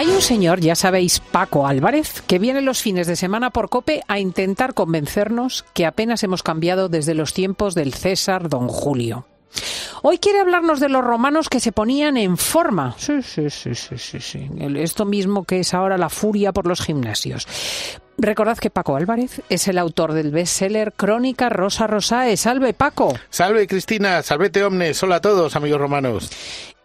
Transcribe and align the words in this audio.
Hay 0.00 0.08
un 0.08 0.22
señor, 0.22 0.60
ya 0.60 0.76
sabéis, 0.76 1.20
Paco 1.20 1.66
Álvarez, 1.66 2.22
que 2.26 2.38
viene 2.38 2.62
los 2.62 2.80
fines 2.80 3.06
de 3.06 3.16
semana 3.16 3.50
por 3.50 3.68
Cope 3.68 4.02
a 4.08 4.18
intentar 4.18 4.72
convencernos 4.72 5.66
que 5.74 5.84
apenas 5.84 6.22
hemos 6.22 6.42
cambiado 6.42 6.88
desde 6.88 7.12
los 7.12 7.34
tiempos 7.34 7.74
del 7.74 7.92
César 7.92 8.48
Don 8.48 8.66
Julio. 8.66 9.26
Hoy 10.00 10.16
quiere 10.16 10.40
hablarnos 10.40 10.80
de 10.80 10.88
los 10.88 11.04
romanos 11.04 11.50
que 11.50 11.60
se 11.60 11.72
ponían 11.72 12.16
en 12.16 12.38
forma. 12.38 12.94
Sí, 12.96 13.20
sí, 13.20 13.50
sí, 13.50 13.74
sí, 13.74 13.98
sí. 13.98 14.48
Esto 14.76 15.04
mismo 15.04 15.44
que 15.44 15.60
es 15.60 15.74
ahora 15.74 15.98
la 15.98 16.08
furia 16.08 16.52
por 16.52 16.66
los 16.66 16.80
gimnasios. 16.80 17.46
Recordad 18.16 18.58
que 18.58 18.68
Paco 18.68 18.96
Álvarez 18.96 19.42
es 19.48 19.66
el 19.68 19.78
autor 19.78 20.12
del 20.12 20.30
bestseller 20.30 20.92
Crónica 20.92 21.48
Rosa 21.48 21.86
Rosae. 21.86 22.36
Salve, 22.36 22.74
Paco. 22.74 23.14
Salve, 23.30 23.66
Cristina. 23.66 24.22
Salvete, 24.22 24.62
omnes. 24.62 25.02
Hola 25.02 25.16
a 25.16 25.20
todos, 25.20 25.56
amigos 25.56 25.80
romanos. 25.80 26.30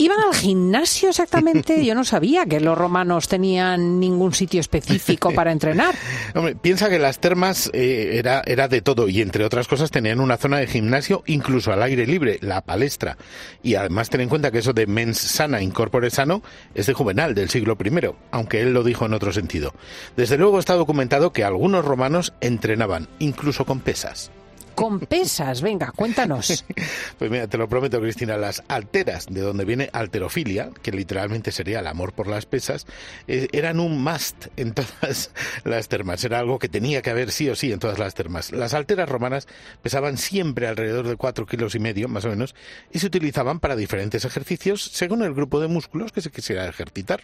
¿Iban 0.00 0.20
al 0.20 0.32
gimnasio 0.32 1.08
exactamente? 1.08 1.84
Yo 1.84 1.92
no 1.96 2.04
sabía 2.04 2.46
que 2.46 2.60
los 2.60 2.78
romanos 2.78 3.26
tenían 3.26 3.98
ningún 3.98 4.32
sitio 4.32 4.60
específico 4.60 5.32
para 5.32 5.50
entrenar. 5.50 5.92
Hombre, 6.36 6.54
piensa 6.54 6.88
que 6.88 7.00
las 7.00 7.18
termas 7.18 7.68
eh, 7.72 8.10
era, 8.12 8.44
era 8.46 8.68
de 8.68 8.80
todo 8.80 9.08
y 9.08 9.20
entre 9.20 9.44
otras 9.44 9.66
cosas 9.66 9.90
tenían 9.90 10.20
una 10.20 10.36
zona 10.36 10.58
de 10.58 10.68
gimnasio 10.68 11.24
incluso 11.26 11.72
al 11.72 11.82
aire 11.82 12.06
libre, 12.06 12.38
la 12.42 12.60
palestra. 12.60 13.18
Y 13.60 13.74
además 13.74 14.08
ten 14.08 14.20
en 14.20 14.28
cuenta 14.28 14.52
que 14.52 14.58
eso 14.58 14.72
de 14.72 14.86
mens 14.86 15.18
sana, 15.18 15.60
incorpore 15.62 16.10
sano, 16.10 16.44
es 16.76 16.86
de 16.86 16.94
Juvenal, 16.94 17.34
del 17.34 17.50
siglo 17.50 17.76
I, 17.84 18.14
aunque 18.30 18.60
él 18.60 18.72
lo 18.72 18.84
dijo 18.84 19.04
en 19.04 19.14
otro 19.14 19.32
sentido. 19.32 19.74
Desde 20.16 20.38
luego 20.38 20.60
está 20.60 20.74
documentado 20.74 21.32
que 21.32 21.42
algunos 21.42 21.84
romanos 21.84 22.34
entrenaban, 22.40 23.08
incluso 23.18 23.66
con 23.66 23.80
pesas 23.80 24.30
con 24.78 25.00
pesas. 25.00 25.60
Venga, 25.60 25.92
cuéntanos. 25.94 26.64
Pues 27.18 27.32
mira, 27.32 27.48
te 27.48 27.58
lo 27.58 27.68
prometo, 27.68 28.00
Cristina, 28.00 28.36
las 28.36 28.62
alteras, 28.68 29.26
de 29.26 29.40
donde 29.40 29.64
viene 29.64 29.90
alterofilia, 29.92 30.70
que 30.82 30.92
literalmente 30.92 31.50
sería 31.50 31.80
el 31.80 31.86
amor 31.88 32.12
por 32.12 32.28
las 32.28 32.46
pesas, 32.46 32.86
eh, 33.26 33.48
eran 33.50 33.80
un 33.80 34.04
must 34.04 34.46
en 34.56 34.72
todas 34.72 35.32
las 35.64 35.88
termas. 35.88 36.22
Era 36.22 36.38
algo 36.38 36.60
que 36.60 36.68
tenía 36.68 37.02
que 37.02 37.10
haber 37.10 37.32
sí 37.32 37.48
o 37.48 37.56
sí 37.56 37.72
en 37.72 37.80
todas 37.80 37.98
las 37.98 38.14
termas. 38.14 38.52
Las 38.52 38.72
alteras 38.72 39.08
romanas 39.08 39.48
pesaban 39.82 40.16
siempre 40.16 40.68
alrededor 40.68 41.08
de 41.08 41.16
cuatro 41.16 41.44
kilos 41.44 41.74
y 41.74 41.80
medio, 41.80 42.06
más 42.08 42.24
o 42.24 42.28
menos, 42.28 42.54
y 42.92 43.00
se 43.00 43.06
utilizaban 43.06 43.58
para 43.58 43.74
diferentes 43.74 44.24
ejercicios 44.24 44.84
según 44.84 45.22
el 45.22 45.34
grupo 45.34 45.58
de 45.58 45.66
músculos 45.66 46.12
que 46.12 46.20
se 46.20 46.30
quisiera 46.30 46.68
ejercitar. 46.68 47.22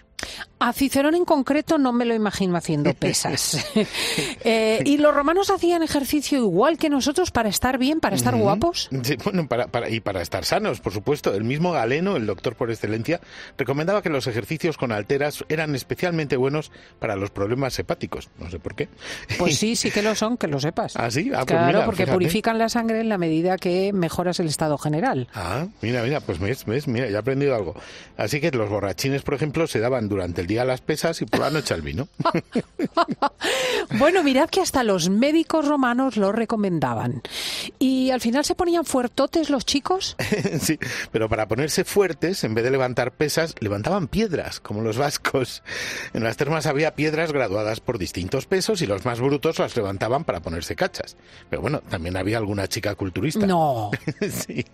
A 0.58 0.72
Cicerón 0.72 1.14
en 1.14 1.24
concreto 1.24 1.78
no 1.78 1.92
me 1.92 2.04
lo 2.04 2.14
imagino 2.14 2.56
haciendo 2.56 2.94
pesas. 2.94 3.64
Eh, 4.46 4.80
¿Y 4.84 4.98
los 4.98 5.14
romanos 5.14 5.50
hacían 5.50 5.82
ejercicio 5.82 6.38
igual 6.38 6.76
que 6.76 6.90
nosotros 6.90 7.30
para 7.30 7.43
estar 7.48 7.78
bien, 7.78 8.00
para 8.00 8.16
estar 8.16 8.34
guapos? 8.36 8.88
Sí, 9.02 9.16
bueno, 9.24 9.48
para, 9.48 9.68
para, 9.68 9.88
y 9.88 10.00
para 10.00 10.22
estar 10.22 10.44
sanos, 10.44 10.80
por 10.80 10.92
supuesto. 10.92 11.34
El 11.34 11.44
mismo 11.44 11.72
Galeno, 11.72 12.16
el 12.16 12.26
doctor 12.26 12.56
por 12.56 12.70
excelencia, 12.70 13.20
recomendaba 13.56 14.02
que 14.02 14.10
los 14.10 14.26
ejercicios 14.26 14.76
con 14.76 14.92
alteras 14.92 15.44
eran 15.48 15.74
especialmente 15.74 16.36
buenos 16.36 16.70
para 16.98 17.16
los 17.16 17.30
problemas 17.30 17.78
hepáticos. 17.78 18.30
No 18.38 18.50
sé 18.50 18.58
por 18.58 18.74
qué. 18.74 18.88
Pues 19.38 19.58
sí, 19.58 19.76
sí 19.76 19.90
que 19.90 20.02
lo 20.02 20.14
son, 20.14 20.36
que 20.36 20.48
lo 20.48 20.60
sepas. 20.60 20.96
Ah, 20.96 21.10
sí, 21.10 21.30
ah, 21.34 21.44
pues 21.46 21.46
claro, 21.46 21.84
porque 21.84 22.06
purifican 22.06 22.58
la 22.58 22.68
sangre 22.68 23.00
en 23.00 23.08
la 23.08 23.18
medida 23.18 23.56
que 23.58 23.92
mejoras 23.92 24.40
el 24.40 24.46
estado 24.46 24.78
general. 24.78 25.28
Ah, 25.34 25.66
mira, 25.82 26.02
mira, 26.02 26.20
pues 26.20 26.38
ves, 26.38 26.64
ves, 26.64 26.88
mira, 26.88 27.08
ya 27.08 27.16
he 27.16 27.18
aprendido 27.18 27.54
algo. 27.54 27.74
Así 28.16 28.40
que 28.40 28.50
los 28.50 28.68
borrachines, 28.68 29.22
por 29.22 29.34
ejemplo, 29.34 29.66
se 29.66 29.80
daban 29.80 30.08
durante 30.08 30.40
el 30.40 30.46
día 30.46 30.64
las 30.64 30.80
pesas 30.80 31.20
y 31.22 31.26
por 31.26 31.40
la 31.40 31.50
noche 31.50 31.74
al 31.74 31.82
vino. 31.82 32.08
bueno, 33.98 34.22
mirad 34.22 34.48
que 34.48 34.60
hasta 34.60 34.82
los 34.82 35.10
médicos 35.10 35.66
romanos 35.66 36.16
lo 36.16 36.32
recomendaban. 36.32 37.22
¿Y 37.78 38.10
al 38.10 38.20
final 38.20 38.44
se 38.44 38.54
ponían 38.54 38.84
fuertotes 38.84 39.50
los 39.50 39.64
chicos? 39.64 40.16
sí, 40.60 40.78
pero 41.12 41.28
para 41.28 41.48
ponerse 41.48 41.84
fuertes, 41.84 42.44
en 42.44 42.54
vez 42.54 42.64
de 42.64 42.70
levantar 42.70 43.12
pesas, 43.12 43.54
levantaban 43.60 44.08
piedras, 44.08 44.60
como 44.60 44.82
los 44.82 44.98
vascos. 44.98 45.62
En 46.12 46.24
las 46.24 46.36
termas 46.36 46.66
había 46.66 46.94
piedras 46.94 47.32
graduadas 47.32 47.80
por 47.80 47.98
distintos 47.98 48.46
pesos 48.46 48.82
y 48.82 48.86
los 48.86 49.04
más 49.04 49.20
brutos 49.20 49.58
las 49.58 49.76
levantaban 49.76 50.24
para 50.24 50.40
ponerse 50.40 50.76
cachas. 50.76 51.16
Pero 51.50 51.62
bueno, 51.62 51.80
también 51.88 52.16
había 52.16 52.38
alguna 52.38 52.68
chica 52.68 52.94
culturista. 52.94 53.46
No. 53.46 53.90
sí. 54.20 54.64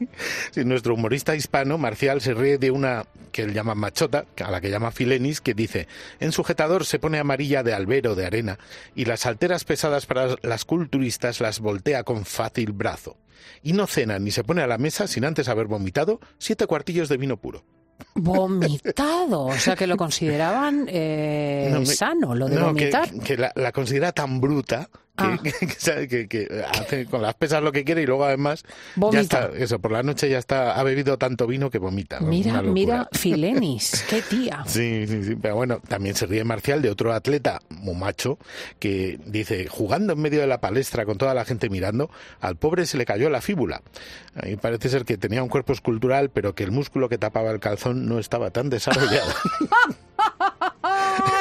sí. 0.51 0.65
Nuestro 0.65 0.95
humorista 0.95 1.35
hispano, 1.35 1.79
Marcial, 1.79 2.21
se 2.21 2.35
ríe 2.35 2.59
de 2.59 2.71
una 2.71 3.05
que 3.31 3.43
él 3.43 3.55
llama 3.55 3.75
machota, 3.75 4.27
a 4.45 4.51
la 4.51 4.61
que 4.61 4.71
llama 4.71 4.91
Filenis, 4.91 5.41
que 5.41 5.55
dice, 5.55 5.89
en 6.19 6.33
sujetador 6.33 6.85
se 6.85 6.99
pone 6.99 7.19
amarilla 7.19 7.63
de 7.63 7.75
albero, 7.75 8.15
de 8.15 8.27
arena, 8.27 8.59
y 8.95 9.05
las 9.11 9.27
alteras 9.27 9.65
pesadas 9.65 10.07
para 10.07 10.37
las 10.43 10.65
culturistas 10.65 11.41
las 11.41 11.59
voltea 11.59 12.05
con 12.05 12.25
fácil 12.25 12.71
brazo. 12.71 13.19
Y 13.61 13.73
no 13.73 13.89
cena 13.89 14.21
ni 14.21 14.31
se 14.31 14.45
pone 14.45 14.63
a 14.63 14.69
la 14.69 14.79
mesa 14.79 15.09
sin 15.09 15.25
antes 15.25 15.49
haber 15.49 15.67
vomitado 15.67 16.21
siete 16.39 16.69
cuartillos 16.69 17.09
de 17.09 17.17
vino 17.17 17.37
puro. 17.37 17.65
Vomitado, 18.15 19.47
o 19.47 19.59
sea 19.59 19.77
que 19.77 19.87
lo 19.87 19.97
consideraban 19.97 20.87
eh, 20.89 21.83
sano, 21.87 22.35
lo 22.35 22.49
de 22.49 22.61
vomitar. 22.61 23.11
Que, 23.21 23.37
la, 23.37 23.53
la, 23.55 23.73
considera 23.73 24.13
tan 24.13 24.41
bruta 24.41 24.89
Ah. 25.21 25.39
que, 26.09 26.65
hace 26.73 27.07
con 27.07 27.23
las 27.23 27.35
pesas 27.35 27.63
lo 27.63 27.73
que 27.73 27.85
quiere 27.85 28.03
y 28.03 28.07
luego 28.07 28.25
además 28.25 28.65
ya 29.13 29.21
está, 29.21 29.51
eso, 29.55 29.79
por 29.79 29.93
la 29.93 30.03
noche 30.03 30.31
ya 30.31 30.39
está, 30.39 30.79
ha 30.79 30.83
bebido 30.83 31.19
tanto 31.19 31.47
vino 31.47 31.71
que 31.71 31.79
vomita. 31.79 32.21
Mira, 32.21 32.63
mira, 32.63 33.09
Filenis, 33.13 34.05
qué 34.09 34.23
tía. 34.23 34.65
Sí, 34.67 35.07
sí, 35.07 35.25
sí, 35.25 35.37
pero 35.41 35.57
bueno, 35.57 35.81
también 35.87 36.15
se 36.15 36.27
ríe 36.27 36.45
Marcial 36.45 36.81
de 36.81 36.91
otro 36.91 37.13
atleta, 37.13 37.61
muy 37.69 37.95
macho, 37.95 38.39
que 38.79 39.19
dice, 39.27 39.67
jugando 39.67 40.15
en 40.15 40.21
medio 40.21 40.41
de 40.41 40.47
la 40.47 40.61
palestra 40.61 41.05
con 41.05 41.19
toda 41.19 41.35
la 41.35 41.45
gente 41.45 41.69
mirando, 41.69 42.11
al 42.41 42.57
pobre 42.57 42.87
se 42.87 42.97
le 42.97 43.05
cayó 43.05 43.29
la 43.31 43.41
fíbula. 43.41 43.83
Y 44.45 44.57
parece 44.57 44.89
ser 44.89 45.05
que 45.05 45.19
tenía 45.19 45.43
un 45.43 45.49
cuerpo 45.49 45.73
escultural, 45.73 46.31
pero 46.31 46.55
que 46.55 46.63
el 46.63 46.71
músculo 46.71 47.09
que 47.09 47.19
tapaba 47.19 47.51
el 47.51 47.61
calzón 47.61 48.00
no 48.01 48.19
estaba 48.19 48.51
tan 48.51 48.71
desarrollado. 48.71 49.33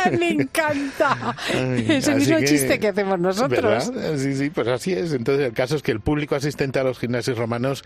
me 0.19 0.29
encanta. 0.29 1.35
es 1.53 2.07
el 2.07 2.15
mismo 2.15 2.39
chiste 2.39 2.79
que 2.79 2.89
hacemos 2.89 3.19
nosotros. 3.19 3.91
Sí, 4.17 4.35
sí, 4.35 4.49
pues 4.49 4.67
así 4.67 4.93
es. 4.93 5.13
Entonces, 5.13 5.47
el 5.47 5.53
caso 5.53 5.75
es 5.75 5.81
que 5.81 5.91
el 5.91 5.99
público 5.99 6.35
asistente 6.35 6.79
a 6.79 6.83
los 6.83 6.99
gimnasios 6.99 7.37
romanos 7.37 7.83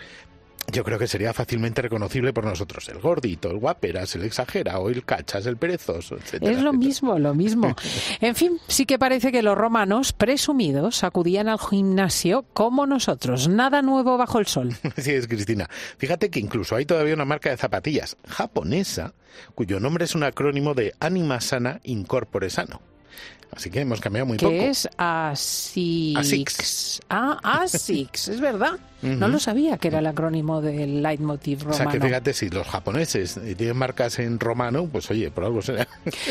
yo 0.73 0.83
creo 0.83 0.99
que 0.99 1.07
sería 1.07 1.33
fácilmente 1.33 1.81
reconocible 1.81 2.33
por 2.33 2.45
nosotros. 2.45 2.89
El 2.89 2.99
gordito, 2.99 3.51
el 3.51 3.59
guaperas, 3.59 4.15
el 4.15 4.23
exagerado, 4.23 4.89
el 4.89 5.05
cachas, 5.05 5.45
el 5.45 5.57
perezoso, 5.57 6.15
etc. 6.15 6.41
Es 6.41 6.61
lo 6.61 6.73
mismo, 6.73 7.17
lo 7.17 7.33
mismo. 7.33 7.75
En 8.19 8.35
fin, 8.35 8.57
sí 8.67 8.85
que 8.85 8.97
parece 8.97 9.31
que 9.31 9.43
los 9.43 9.57
romanos, 9.57 10.13
presumidos, 10.13 11.03
acudían 11.03 11.47
al 11.47 11.59
gimnasio 11.59 12.45
como 12.53 12.85
nosotros. 12.85 13.47
Nada 13.47 13.81
nuevo 13.81 14.17
bajo 14.17 14.39
el 14.39 14.47
sol. 14.47 14.73
Sí, 14.97 15.11
es 15.11 15.27
Cristina. 15.27 15.69
Fíjate 15.97 16.29
que 16.29 16.39
incluso 16.39 16.75
hay 16.75 16.85
todavía 16.85 17.13
una 17.13 17.25
marca 17.25 17.49
de 17.49 17.57
zapatillas 17.57 18.17
japonesa 18.27 19.13
cuyo 19.55 19.79
nombre 19.79 20.05
es 20.05 20.15
un 20.15 20.23
acrónimo 20.23 20.73
de 20.73 20.93
Anima 20.99 21.41
Sana 21.41 21.79
Incorpore 21.83 22.49
Sano. 22.49 22.92
Así 23.55 23.69
que 23.69 23.81
hemos 23.81 23.99
cambiado 23.99 24.25
muy 24.25 24.37
poco. 24.37 24.51
Que 24.51 24.69
es 24.69 24.87
ASICS. 24.97 27.01
Ah, 27.09 27.37
ASICS, 27.43 28.29
es 28.29 28.41
verdad. 28.41 28.79
No 29.03 29.27
lo 29.27 29.37
sabía 29.37 29.77
que 29.77 29.89
era 29.89 29.99
el 29.99 30.07
acrónimo 30.07 30.61
del 30.61 31.03
leitmotiv 31.03 31.63
romano. 31.63 31.75
O 31.75 31.77
sea, 31.77 31.91
que 31.91 31.99
fíjate, 31.99 32.33
si 32.33 32.49
los 32.49 32.65
japoneses 32.65 33.37
tienen 33.57 33.75
marcas 33.75 34.17
en 34.19 34.39
romano, 34.39 34.87
pues 34.89 35.11
oye, 35.11 35.29
por 35.29 35.43
algo 35.43 35.61
será. 35.61 35.87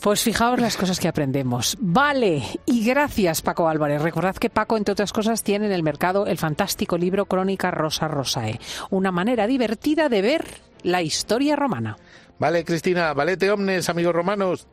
Pues 0.00 0.22
fijaos 0.22 0.60
las 0.60 0.76
cosas 0.76 1.00
que 1.00 1.08
aprendemos. 1.08 1.76
Vale, 1.80 2.42
y 2.66 2.84
gracias 2.84 3.42
Paco 3.42 3.68
Álvarez. 3.68 4.00
Recordad 4.00 4.36
que 4.36 4.48
Paco, 4.48 4.76
entre 4.76 4.92
otras 4.92 5.12
cosas, 5.12 5.42
tiene 5.42 5.66
en 5.66 5.72
el 5.72 5.82
mercado 5.82 6.26
el 6.26 6.38
fantástico 6.38 6.96
libro 6.96 7.26
Crónica 7.26 7.70
Rosa 7.70 8.06
Rosae. 8.06 8.60
Una 8.90 9.10
manera 9.10 9.46
divertida 9.46 10.08
de 10.08 10.22
ver 10.22 10.44
la 10.82 11.02
historia 11.02 11.56
romana. 11.56 11.96
Vale, 12.38 12.64
Cristina, 12.64 13.12
valete 13.12 13.50
omnes, 13.50 13.88
amigos 13.88 14.14
romanos. 14.14 14.66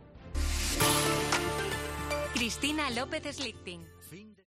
Cristina 2.47 2.89
López 2.91 3.35
Slichting. 3.35 3.96